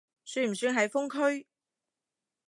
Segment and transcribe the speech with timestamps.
[0.25, 1.45] 算唔算係封區？